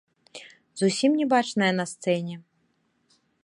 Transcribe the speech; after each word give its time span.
Зусім 0.81 1.11
не 1.19 1.25
бачная 1.33 1.69
на 1.81 1.85
сцэне. 1.95 2.35